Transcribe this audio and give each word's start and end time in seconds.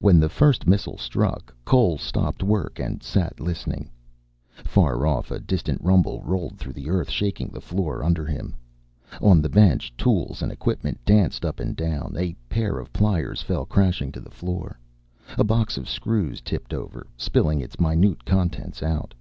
When 0.00 0.18
the 0.18 0.28
first 0.28 0.66
missile 0.66 0.98
struck, 0.98 1.54
Cole 1.64 1.98
stopped 1.98 2.42
work 2.42 2.80
and 2.80 3.00
sat 3.00 3.38
listening. 3.38 3.92
Far 4.64 5.06
off, 5.06 5.30
a 5.30 5.38
distant 5.38 5.80
rumble 5.82 6.20
rolled 6.24 6.58
through 6.58 6.72
the 6.72 6.88
earth, 6.90 7.08
shaking 7.08 7.50
the 7.52 7.60
floor 7.60 8.02
under 8.02 8.24
him. 8.26 8.56
On 9.22 9.40
the 9.40 9.48
bench, 9.48 9.96
tools 9.96 10.42
and 10.42 10.50
equipment 10.50 10.98
danced 11.04 11.44
up 11.44 11.60
and 11.60 11.76
down. 11.76 12.16
A 12.18 12.34
pair 12.48 12.80
of 12.80 12.92
pliers 12.92 13.40
fell 13.40 13.66
crashing 13.66 14.10
to 14.10 14.20
the 14.20 14.32
floor. 14.32 14.80
A 15.38 15.44
box 15.44 15.76
of 15.76 15.88
screws 15.88 16.40
tipped 16.40 16.74
over, 16.74 17.06
spilling 17.16 17.60
its 17.60 17.78
minute 17.78 18.24
contents 18.24 18.82
out. 18.82 19.14